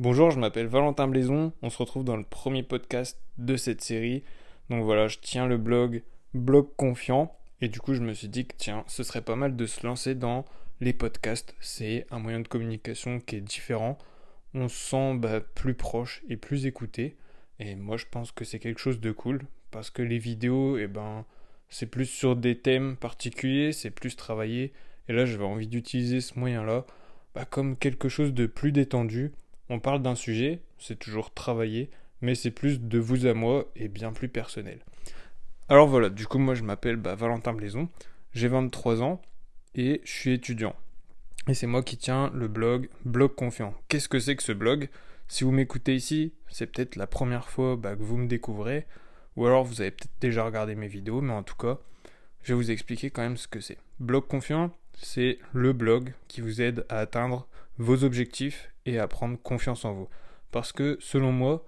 Bonjour, 0.00 0.30
je 0.30 0.38
m'appelle 0.38 0.66
Valentin 0.66 1.08
Blaison. 1.08 1.52
On 1.60 1.68
se 1.68 1.76
retrouve 1.76 2.04
dans 2.04 2.16
le 2.16 2.24
premier 2.24 2.62
podcast 2.62 3.20
de 3.36 3.58
cette 3.58 3.82
série. 3.82 4.24
Donc 4.70 4.82
voilà, 4.82 5.08
je 5.08 5.18
tiens 5.20 5.46
le 5.46 5.58
blog 5.58 6.02
Blog 6.32 6.68
Confiant. 6.78 7.36
Et 7.60 7.68
du 7.68 7.80
coup, 7.80 7.92
je 7.92 8.00
me 8.00 8.14
suis 8.14 8.30
dit 8.30 8.46
que 8.46 8.54
tiens, 8.56 8.82
ce 8.86 9.02
serait 9.02 9.20
pas 9.20 9.36
mal 9.36 9.56
de 9.56 9.66
se 9.66 9.86
lancer 9.86 10.14
dans 10.14 10.46
les 10.80 10.94
podcasts. 10.94 11.54
C'est 11.60 12.06
un 12.10 12.18
moyen 12.18 12.40
de 12.40 12.48
communication 12.48 13.20
qui 13.20 13.36
est 13.36 13.40
différent. 13.42 13.98
On 14.54 14.68
se 14.68 14.88
sent 14.88 15.16
bah, 15.18 15.42
plus 15.42 15.74
proche 15.74 16.22
et 16.30 16.38
plus 16.38 16.64
écouté. 16.64 17.18
Et 17.58 17.74
moi, 17.74 17.98
je 17.98 18.06
pense 18.10 18.32
que 18.32 18.46
c'est 18.46 18.58
quelque 18.58 18.80
chose 18.80 19.00
de 19.00 19.12
cool. 19.12 19.42
Parce 19.70 19.90
que 19.90 20.00
les 20.00 20.16
vidéos, 20.16 20.78
eh 20.78 20.86
ben, 20.86 21.26
c'est 21.68 21.84
plus 21.84 22.06
sur 22.06 22.36
des 22.36 22.56
thèmes 22.56 22.96
particuliers, 22.96 23.72
c'est 23.72 23.90
plus 23.90 24.16
travaillé. 24.16 24.72
Et 25.08 25.12
là, 25.12 25.26
j'avais 25.26 25.44
envie 25.44 25.68
d'utiliser 25.68 26.22
ce 26.22 26.38
moyen-là 26.38 26.86
bah, 27.34 27.44
comme 27.44 27.76
quelque 27.76 28.08
chose 28.08 28.32
de 28.32 28.46
plus 28.46 28.72
détendu 28.72 29.32
on 29.70 29.78
parle 29.78 30.02
d'un 30.02 30.16
sujet, 30.16 30.60
c'est 30.78 30.98
toujours 30.98 31.32
travaillé, 31.32 31.90
mais 32.20 32.34
c'est 32.34 32.50
plus 32.50 32.80
de 32.80 32.98
vous 32.98 33.26
à 33.26 33.34
moi 33.34 33.70
et 33.76 33.88
bien 33.88 34.12
plus 34.12 34.28
personnel. 34.28 34.80
Alors 35.68 35.86
voilà, 35.86 36.10
du 36.10 36.26
coup 36.26 36.38
moi 36.38 36.54
je 36.54 36.64
m'appelle 36.64 36.96
bah, 36.96 37.14
Valentin 37.14 37.54
Blaison, 37.54 37.88
j'ai 38.34 38.48
23 38.48 39.02
ans 39.02 39.22
et 39.76 40.02
je 40.04 40.10
suis 40.10 40.32
étudiant. 40.32 40.74
Et 41.48 41.54
c'est 41.54 41.68
moi 41.68 41.82
qui 41.82 41.96
tiens 41.96 42.30
le 42.34 42.48
blog 42.48 42.90
Blog 43.04 43.34
Confiant. 43.34 43.74
Qu'est-ce 43.88 44.08
que 44.08 44.18
c'est 44.18 44.36
que 44.36 44.42
ce 44.42 44.52
blog? 44.52 44.88
Si 45.28 45.44
vous 45.44 45.52
m'écoutez 45.52 45.94
ici, 45.94 46.34
c'est 46.48 46.66
peut-être 46.66 46.96
la 46.96 47.06
première 47.06 47.48
fois 47.48 47.76
bah, 47.76 47.94
que 47.94 48.02
vous 48.02 48.16
me 48.16 48.26
découvrez, 48.26 48.86
ou 49.36 49.46
alors 49.46 49.64
vous 49.64 49.80
avez 49.80 49.92
peut-être 49.92 50.10
déjà 50.20 50.44
regardé 50.44 50.74
mes 50.74 50.88
vidéos, 50.88 51.20
mais 51.20 51.32
en 51.32 51.44
tout 51.44 51.54
cas, 51.54 51.78
je 52.42 52.52
vais 52.52 52.56
vous 52.56 52.72
expliquer 52.72 53.10
quand 53.10 53.22
même 53.22 53.36
ce 53.36 53.46
que 53.46 53.60
c'est. 53.60 53.78
Blog 54.00 54.26
Confiant, 54.26 54.72
c'est 54.94 55.38
le 55.52 55.72
blog 55.72 56.12
qui 56.26 56.40
vous 56.40 56.60
aide 56.60 56.84
à 56.88 56.98
atteindre 56.98 57.46
vos 57.78 58.02
objectifs 58.02 58.69
et 58.86 58.98
à 58.98 59.08
prendre 59.08 59.38
confiance 59.40 59.84
en 59.84 59.92
vous. 59.92 60.08
Parce 60.50 60.72
que 60.72 60.96
selon 61.00 61.32
moi, 61.32 61.64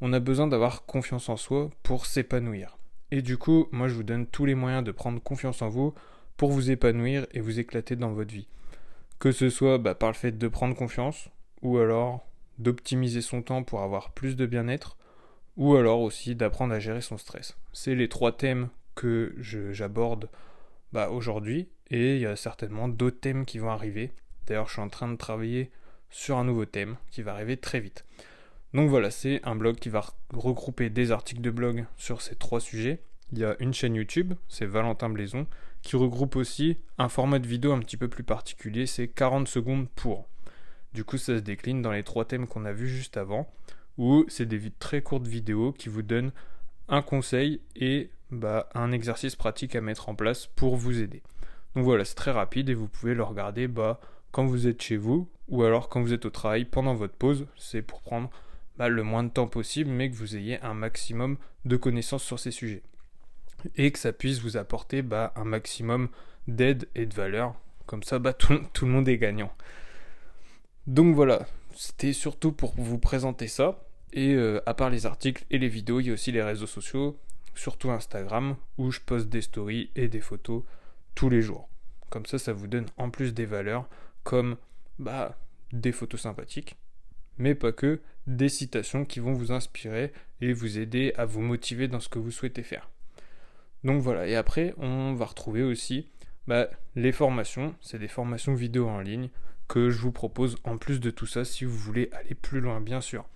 on 0.00 0.12
a 0.12 0.20
besoin 0.20 0.46
d'avoir 0.46 0.84
confiance 0.84 1.28
en 1.28 1.36
soi 1.36 1.70
pour 1.82 2.06
s'épanouir. 2.06 2.76
Et 3.10 3.22
du 3.22 3.38
coup, 3.38 3.68
moi 3.72 3.88
je 3.88 3.94
vous 3.94 4.02
donne 4.02 4.26
tous 4.26 4.44
les 4.44 4.54
moyens 4.54 4.84
de 4.84 4.92
prendre 4.92 5.22
confiance 5.22 5.62
en 5.62 5.68
vous 5.68 5.94
pour 6.36 6.50
vous 6.50 6.70
épanouir 6.70 7.26
et 7.32 7.40
vous 7.40 7.58
éclater 7.58 7.96
dans 7.96 8.12
votre 8.12 8.32
vie. 8.32 8.48
Que 9.18 9.32
ce 9.32 9.48
soit 9.48 9.78
bah, 9.78 9.94
par 9.94 10.10
le 10.10 10.14
fait 10.14 10.32
de 10.32 10.48
prendre 10.48 10.76
confiance, 10.76 11.30
ou 11.62 11.78
alors 11.78 12.26
d'optimiser 12.58 13.22
son 13.22 13.42
temps 13.42 13.62
pour 13.62 13.80
avoir 13.80 14.12
plus 14.12 14.36
de 14.36 14.46
bien-être, 14.46 14.96
ou 15.56 15.74
alors 15.76 16.00
aussi 16.00 16.34
d'apprendre 16.34 16.74
à 16.74 16.80
gérer 16.80 17.00
son 17.00 17.16
stress. 17.16 17.56
C'est 17.72 17.94
les 17.94 18.08
trois 18.08 18.36
thèmes 18.36 18.68
que 18.94 19.34
j'aborde 19.38 20.28
bah, 20.92 21.10
aujourd'hui, 21.10 21.68
et 21.90 22.16
il 22.16 22.20
y 22.20 22.26
a 22.26 22.36
certainement 22.36 22.88
d'autres 22.88 23.20
thèmes 23.20 23.46
qui 23.46 23.58
vont 23.58 23.70
arriver. 23.70 24.12
D'ailleurs, 24.46 24.66
je 24.68 24.74
suis 24.74 24.82
en 24.82 24.88
train 24.88 25.08
de 25.08 25.16
travailler 25.16 25.70
sur 26.10 26.38
un 26.38 26.44
nouveau 26.44 26.64
thème 26.64 26.96
qui 27.10 27.22
va 27.22 27.32
arriver 27.32 27.56
très 27.56 27.80
vite. 27.80 28.04
Donc 28.74 28.90
voilà, 28.90 29.10
c'est 29.10 29.40
un 29.44 29.56
blog 29.56 29.76
qui 29.76 29.88
va 29.88 30.04
regrouper 30.34 30.90
des 30.90 31.10
articles 31.12 31.40
de 31.40 31.50
blog 31.50 31.86
sur 31.96 32.20
ces 32.20 32.34
trois 32.34 32.60
sujets. 32.60 33.00
Il 33.32 33.38
y 33.38 33.44
a 33.44 33.56
une 33.58 33.74
chaîne 33.74 33.94
YouTube, 33.94 34.34
c'est 34.48 34.66
Valentin 34.66 35.08
Blaison, 35.08 35.46
qui 35.82 35.96
regroupe 35.96 36.36
aussi 36.36 36.78
un 36.98 37.08
format 37.08 37.38
de 37.38 37.46
vidéo 37.46 37.72
un 37.72 37.80
petit 37.80 37.96
peu 37.96 38.08
plus 38.08 38.24
particulier, 38.24 38.86
c'est 38.86 39.08
40 39.08 39.48
secondes 39.48 39.88
pour. 39.90 40.28
Du 40.92 41.04
coup, 41.04 41.18
ça 41.18 41.36
se 41.36 41.42
décline 41.42 41.82
dans 41.82 41.92
les 41.92 42.02
trois 42.02 42.24
thèmes 42.24 42.46
qu'on 42.46 42.64
a 42.64 42.72
vus 42.72 42.88
juste 42.88 43.16
avant, 43.16 43.50
où 43.98 44.24
c'est 44.28 44.46
des 44.46 44.70
très 44.78 45.02
courtes 45.02 45.26
vidéos 45.26 45.72
qui 45.72 45.88
vous 45.88 46.02
donnent 46.02 46.32
un 46.88 47.02
conseil 47.02 47.60
et 47.74 48.10
bah, 48.30 48.68
un 48.74 48.92
exercice 48.92 49.36
pratique 49.36 49.76
à 49.76 49.80
mettre 49.80 50.08
en 50.08 50.14
place 50.14 50.46
pour 50.46 50.76
vous 50.76 51.00
aider. 51.00 51.22
Donc 51.74 51.84
voilà, 51.84 52.04
c'est 52.04 52.14
très 52.14 52.30
rapide 52.30 52.68
et 52.68 52.74
vous 52.74 52.88
pouvez 52.88 53.14
le 53.14 53.22
regarder 53.22 53.68
bah, 53.68 54.00
quand 54.32 54.46
vous 54.46 54.66
êtes 54.66 54.82
chez 54.82 54.96
vous 54.96 55.28
ou 55.48 55.62
alors 55.62 55.88
quand 55.88 56.02
vous 56.02 56.12
êtes 56.12 56.26
au 56.26 56.30
travail 56.30 56.64
pendant 56.64 56.94
votre 56.94 57.14
pause. 57.14 57.46
C'est 57.56 57.82
pour 57.82 58.00
prendre 58.00 58.30
bah, 58.76 58.88
le 58.88 59.02
moins 59.02 59.24
de 59.24 59.30
temps 59.30 59.48
possible, 59.48 59.90
mais 59.90 60.10
que 60.10 60.16
vous 60.16 60.36
ayez 60.36 60.60
un 60.62 60.74
maximum 60.74 61.38
de 61.64 61.76
connaissances 61.76 62.24
sur 62.24 62.38
ces 62.38 62.50
sujets. 62.50 62.82
Et 63.76 63.90
que 63.90 63.98
ça 63.98 64.12
puisse 64.12 64.40
vous 64.40 64.56
apporter 64.56 65.02
bah, 65.02 65.32
un 65.36 65.44
maximum 65.44 66.08
d'aide 66.46 66.88
et 66.94 67.06
de 67.06 67.14
valeur. 67.14 67.54
Comme 67.86 68.02
ça, 68.02 68.18
bah, 68.18 68.32
tout, 68.32 68.58
le 68.82 68.90
monde 68.90 69.08
est 69.08 69.18
gagnant. 69.18 69.52
Donc 70.86 71.14
voilà, 71.14 71.46
c'était 71.74 72.12
surtout 72.12 72.52
pour 72.52 72.74
vous 72.76 72.98
présenter 72.98 73.48
ça. 73.48 73.82
Et 74.12 74.34
euh, 74.34 74.60
à 74.66 74.74
part 74.74 74.90
les 74.90 75.06
articles 75.06 75.44
et 75.50 75.58
les 75.58 75.68
vidéos, 75.68 76.00
il 76.00 76.06
y 76.06 76.10
a 76.10 76.14
aussi 76.14 76.32
les 76.32 76.42
réseaux 76.42 76.66
sociaux, 76.66 77.18
surtout 77.54 77.90
Instagram, 77.90 78.56
où 78.78 78.90
je 78.90 79.00
poste 79.00 79.28
des 79.28 79.42
stories 79.42 79.90
et 79.94 80.08
des 80.08 80.20
photos 80.20 80.62
tous 81.14 81.28
les 81.28 81.42
jours. 81.42 81.68
Comme 82.10 82.26
ça, 82.26 82.38
ça 82.38 82.52
vous 82.52 82.66
donne 82.66 82.86
en 82.98 83.10
plus 83.10 83.34
des 83.34 83.46
valeurs 83.46 83.88
comme 84.26 84.56
bah, 84.98 85.38
des 85.72 85.92
photos 85.92 86.20
sympathiques, 86.20 86.76
mais 87.38 87.54
pas 87.54 87.70
que, 87.70 88.00
des 88.26 88.48
citations 88.48 89.04
qui 89.04 89.20
vont 89.20 89.32
vous 89.32 89.52
inspirer 89.52 90.12
et 90.40 90.52
vous 90.52 90.78
aider 90.78 91.14
à 91.16 91.24
vous 91.24 91.40
motiver 91.40 91.86
dans 91.86 92.00
ce 92.00 92.08
que 92.08 92.18
vous 92.18 92.32
souhaitez 92.32 92.64
faire. 92.64 92.90
Donc 93.84 94.02
voilà, 94.02 94.26
et 94.26 94.34
après 94.34 94.74
on 94.78 95.14
va 95.14 95.26
retrouver 95.26 95.62
aussi 95.62 96.08
bah, 96.48 96.68
les 96.96 97.12
formations, 97.12 97.76
c'est 97.80 98.00
des 98.00 98.08
formations 98.08 98.54
vidéo 98.54 98.88
en 98.88 99.00
ligne 99.00 99.30
que 99.68 99.90
je 99.90 99.98
vous 99.98 100.12
propose 100.12 100.56
en 100.64 100.76
plus 100.76 100.98
de 100.98 101.10
tout 101.10 101.26
ça 101.26 101.44
si 101.44 101.64
vous 101.64 101.76
voulez 101.76 102.08
aller 102.12 102.34
plus 102.34 102.60
loin 102.60 102.80
bien 102.80 103.00
sûr. 103.00 103.28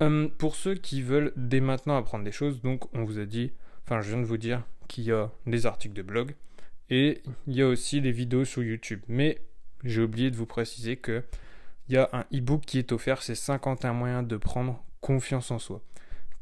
Hum, 0.00 0.30
pour 0.30 0.56
ceux 0.56 0.74
qui 0.74 1.02
veulent 1.02 1.34
dès 1.36 1.60
maintenant 1.60 1.98
apprendre 1.98 2.24
des 2.24 2.32
choses, 2.32 2.62
donc 2.62 2.94
on 2.94 3.04
vous 3.04 3.18
a 3.18 3.26
dit, 3.26 3.52
enfin 3.84 4.00
je 4.00 4.08
viens 4.08 4.22
de 4.22 4.26
vous 4.26 4.38
dire 4.38 4.62
qu'il 4.88 5.04
y 5.04 5.12
a 5.12 5.30
des 5.44 5.66
articles 5.66 5.94
de 5.94 6.02
blog 6.02 6.34
et 6.88 7.22
il 7.46 7.54
y 7.54 7.60
a 7.60 7.68
aussi 7.68 8.00
les 8.00 8.12
vidéos 8.12 8.46
sur 8.46 8.62
YouTube. 8.62 9.00
Mais 9.08 9.38
j'ai 9.84 10.02
oublié 10.02 10.30
de 10.30 10.36
vous 10.36 10.46
préciser 10.46 10.96
que 10.96 11.22
il 11.88 11.94
y 11.94 11.98
a 11.98 12.08
un 12.12 12.24
e-book 12.34 12.62
qui 12.66 12.78
est 12.78 12.90
offert, 12.90 13.22
c'est 13.22 13.36
51 13.36 13.92
moyens 13.92 14.26
de 14.26 14.36
prendre 14.36 14.82
confiance 15.00 15.52
en 15.52 15.58
soi. 15.58 15.80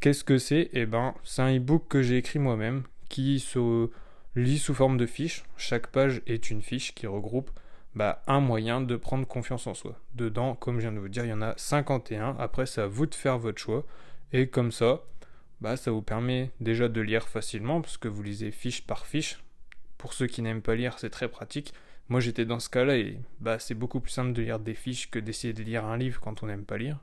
Qu'est-ce 0.00 0.24
que 0.24 0.38
c'est? 0.38 0.70
Eh 0.72 0.86
ben, 0.86 1.14
c'est 1.22 1.42
un 1.42 1.54
e-book 1.54 1.86
que 1.88 2.02
j'ai 2.02 2.16
écrit 2.16 2.38
moi-même 2.38 2.84
qui 3.08 3.40
se 3.40 3.90
lit 4.36 4.58
sous 4.58 4.74
forme 4.74 4.96
de 4.96 5.06
fiche. 5.06 5.44
Chaque 5.56 5.88
page 5.88 6.22
est 6.26 6.50
une 6.50 6.62
fiche 6.62 6.94
qui 6.94 7.06
regroupe 7.06 7.50
bah, 7.94 8.22
un 8.26 8.40
moyen 8.40 8.80
de 8.80 8.96
prendre 8.96 9.26
confiance 9.26 9.66
en 9.66 9.74
soi. 9.74 10.00
Dedans, 10.14 10.54
comme 10.54 10.76
je 10.76 10.82
viens 10.82 10.92
de 10.92 10.98
vous 10.98 11.08
dire, 11.08 11.24
il 11.24 11.30
y 11.30 11.32
en 11.32 11.42
a 11.42 11.54
51. 11.56 12.36
Après, 12.38 12.66
c'est 12.66 12.80
à 12.80 12.86
vous 12.86 13.06
de 13.06 13.14
faire 13.14 13.38
votre 13.38 13.60
choix. 13.60 13.84
Et 14.32 14.48
comme 14.48 14.72
ça, 14.72 15.02
bah, 15.60 15.76
ça 15.76 15.90
vous 15.90 16.02
permet 16.02 16.50
déjà 16.60 16.88
de 16.88 17.00
lire 17.00 17.28
facilement 17.28 17.80
parce 17.80 17.96
que 17.96 18.08
vous 18.08 18.22
lisez 18.22 18.50
fiche 18.50 18.86
par 18.86 19.06
fiche. 19.06 19.42
Pour 19.96 20.12
ceux 20.12 20.26
qui 20.26 20.42
n'aiment 20.42 20.62
pas 20.62 20.74
lire, 20.74 20.98
c'est 20.98 21.10
très 21.10 21.28
pratique. 21.28 21.72
Moi 22.09 22.20
j'étais 22.20 22.44
dans 22.44 22.60
ce 22.60 22.69
cas-là 22.69 22.97
et 22.97 23.19
bah 23.41 23.59
c'est 23.59 23.75
beaucoup 23.75 24.00
plus 24.00 24.12
simple 24.12 24.32
de 24.32 24.42
lire 24.42 24.59
des 24.59 24.75
fiches 24.75 25.10
que 25.10 25.19
d'essayer 25.19 25.53
de 25.53 25.62
lire 25.62 25.84
un 25.84 25.97
livre 25.97 26.20
quand 26.20 26.42
on 26.42 26.47
n'aime 26.47 26.65
pas 26.65 26.76
lire. 26.76 26.98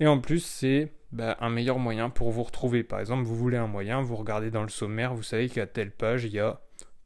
Et 0.00 0.06
en 0.06 0.18
plus 0.18 0.44
c'est 0.44 0.92
bah, 1.12 1.36
un 1.40 1.50
meilleur 1.50 1.78
moyen 1.78 2.10
pour 2.10 2.30
vous 2.30 2.42
retrouver. 2.42 2.82
Par 2.82 3.00
exemple, 3.00 3.24
vous 3.24 3.36
voulez 3.36 3.56
un 3.56 3.68
moyen, 3.68 4.00
vous 4.00 4.16
regardez 4.16 4.50
dans 4.50 4.62
le 4.62 4.68
sommaire, 4.68 5.14
vous 5.14 5.22
savez 5.22 5.48
qu'à 5.48 5.66
telle 5.66 5.92
page 5.92 6.24
il 6.24 6.32
y 6.32 6.40
a 6.40 6.60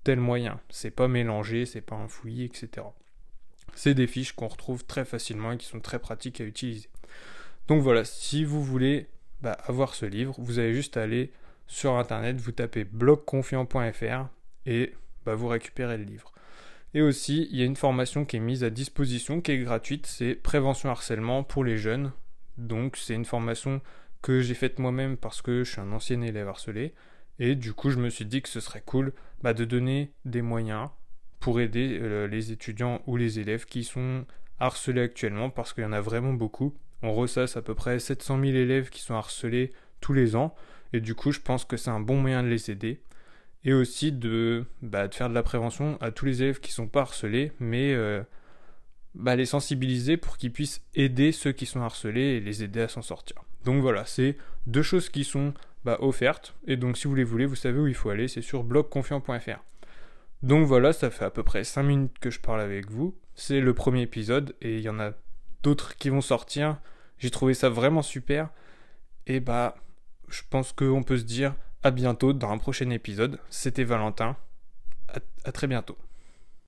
tel 0.04 0.20
moyen. 0.20 0.60
C'est 0.70 0.90
pas 0.90 1.08
mélangé, 1.08 1.66
c'est 1.66 1.82
pas 1.82 1.96
un 1.96 2.08
fouillis, 2.08 2.44
etc. 2.44 2.86
C'est 3.74 3.94
des 3.94 4.06
fiches 4.06 4.32
qu'on 4.32 4.48
retrouve 4.48 4.84
très 4.86 5.04
facilement 5.04 5.52
et 5.52 5.58
qui 5.58 5.66
sont 5.66 5.80
très 5.80 5.98
pratiques 5.98 6.40
à 6.40 6.44
utiliser. 6.44 6.88
Donc 7.66 7.82
voilà, 7.82 8.04
si 8.04 8.44
vous 8.44 8.64
voulez 8.64 9.08
bah, 9.42 9.52
avoir 9.66 9.94
ce 9.94 10.06
livre, 10.06 10.34
vous 10.38 10.58
avez 10.58 10.72
juste 10.72 10.96
aller 10.96 11.30
sur 11.66 11.92
internet, 11.96 12.40
vous 12.40 12.52
tapez 12.52 12.84
blogconfiant.fr 12.84 14.28
et 14.64 14.94
bah, 15.26 15.34
vous 15.34 15.48
récupérez 15.48 15.98
le 15.98 16.04
livre. 16.04 16.32
Et 16.98 17.00
aussi, 17.00 17.46
il 17.52 17.58
y 17.60 17.62
a 17.62 17.64
une 17.64 17.76
formation 17.76 18.24
qui 18.24 18.38
est 18.38 18.40
mise 18.40 18.64
à 18.64 18.70
disposition, 18.70 19.40
qui 19.40 19.52
est 19.52 19.58
gratuite, 19.58 20.04
c'est 20.08 20.34
prévention 20.34 20.90
harcèlement 20.90 21.44
pour 21.44 21.62
les 21.62 21.78
jeunes. 21.78 22.10
Donc 22.56 22.96
c'est 22.96 23.14
une 23.14 23.24
formation 23.24 23.80
que 24.20 24.40
j'ai 24.40 24.54
faite 24.54 24.80
moi-même 24.80 25.16
parce 25.16 25.40
que 25.40 25.62
je 25.62 25.70
suis 25.70 25.80
un 25.80 25.92
ancien 25.92 26.20
élève 26.22 26.48
harcelé. 26.48 26.94
Et 27.38 27.54
du 27.54 27.72
coup, 27.72 27.90
je 27.90 27.98
me 27.98 28.10
suis 28.10 28.24
dit 28.24 28.42
que 28.42 28.48
ce 28.48 28.58
serait 28.58 28.82
cool 28.84 29.12
bah, 29.44 29.54
de 29.54 29.64
donner 29.64 30.12
des 30.24 30.42
moyens 30.42 30.88
pour 31.38 31.60
aider 31.60 32.00
euh, 32.02 32.26
les 32.26 32.50
étudiants 32.50 33.00
ou 33.06 33.16
les 33.16 33.38
élèves 33.38 33.66
qui 33.66 33.84
sont 33.84 34.26
harcelés 34.58 35.02
actuellement 35.02 35.50
parce 35.50 35.74
qu'il 35.74 35.84
y 35.84 35.86
en 35.86 35.92
a 35.92 36.00
vraiment 36.00 36.32
beaucoup. 36.32 36.74
On 37.02 37.14
ressasse 37.14 37.56
à 37.56 37.62
peu 37.62 37.76
près 37.76 38.00
700 38.00 38.40
000 38.40 38.56
élèves 38.56 38.90
qui 38.90 39.02
sont 39.02 39.14
harcelés 39.14 39.72
tous 40.00 40.14
les 40.14 40.34
ans. 40.34 40.52
Et 40.92 41.00
du 41.00 41.14
coup, 41.14 41.30
je 41.30 41.38
pense 41.38 41.64
que 41.64 41.76
c'est 41.76 41.90
un 41.90 42.00
bon 42.00 42.20
moyen 42.20 42.42
de 42.42 42.48
les 42.48 42.72
aider 42.72 43.02
et 43.64 43.72
aussi 43.72 44.12
de, 44.12 44.64
bah, 44.82 45.08
de, 45.08 45.14
faire 45.14 45.28
de 45.28 45.34
la 45.34 45.42
prévention 45.42 45.98
à 46.00 46.10
tous 46.10 46.24
les 46.24 46.42
élèves 46.42 46.60
qui 46.60 46.72
sont 46.72 46.86
pas 46.86 47.00
harcelés, 47.00 47.52
mais 47.60 47.92
euh, 47.92 48.22
bah, 49.14 49.36
les 49.36 49.46
sensibiliser 49.46 50.16
pour 50.16 50.36
qu'ils 50.36 50.52
puissent 50.52 50.82
aider 50.94 51.32
ceux 51.32 51.52
qui 51.52 51.66
sont 51.66 51.80
harcelés 51.80 52.36
et 52.36 52.40
les 52.40 52.62
aider 52.62 52.80
à 52.80 52.88
s'en 52.88 53.02
sortir. 53.02 53.42
Donc 53.64 53.82
voilà, 53.82 54.04
c'est 54.06 54.36
deux 54.66 54.82
choses 54.82 55.08
qui 55.08 55.24
sont 55.24 55.54
bah, 55.84 55.98
offertes, 56.00 56.54
et 56.66 56.76
donc 56.76 56.96
si 56.96 57.08
vous 57.08 57.14
les 57.14 57.24
voulez, 57.24 57.46
vous 57.46 57.56
savez 57.56 57.78
où 57.78 57.86
il 57.86 57.94
faut 57.94 58.10
aller, 58.10 58.28
c'est 58.28 58.42
sur 58.42 58.64
blogconfiant.fr. 58.64 59.62
Donc 60.42 60.66
voilà, 60.66 60.92
ça 60.92 61.10
fait 61.10 61.24
à 61.24 61.30
peu 61.30 61.42
près 61.42 61.64
5 61.64 61.82
minutes 61.82 62.18
que 62.20 62.30
je 62.30 62.38
parle 62.38 62.60
avec 62.60 62.90
vous, 62.90 63.16
c'est 63.34 63.60
le 63.60 63.74
premier 63.74 64.02
épisode, 64.02 64.54
et 64.60 64.76
il 64.76 64.82
y 64.82 64.88
en 64.88 65.00
a 65.00 65.12
d'autres 65.62 65.96
qui 65.96 66.10
vont 66.10 66.20
sortir, 66.20 66.78
j'ai 67.18 67.30
trouvé 67.30 67.54
ça 67.54 67.68
vraiment 67.68 68.02
super, 68.02 68.50
et 69.26 69.40
bah 69.40 69.76
je 70.28 70.42
pense 70.48 70.72
qu'on 70.72 71.02
peut 71.02 71.18
se 71.18 71.24
dire 71.24 71.54
à 71.82 71.90
bientôt 71.90 72.32
dans 72.32 72.50
un 72.50 72.58
prochain 72.58 72.90
épisode. 72.90 73.38
C'était 73.50 73.84
Valentin. 73.84 74.36
à 75.44 75.52
très 75.52 75.66
bientôt. 75.66 75.96